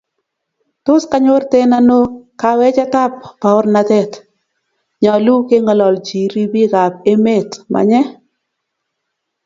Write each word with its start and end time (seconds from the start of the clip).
Tos 0.85 1.03
kanyorten 1.11 1.69
ano 1.79 1.97
kawechet 2.41 2.93
ap 3.05 3.13
paornatet? 3.41 4.11
Nyalu 5.01 5.35
keng'ololji 5.49 6.19
ribik 6.33 6.73
ap 6.83 6.93
emet, 7.11 7.49
manye? 7.73 8.01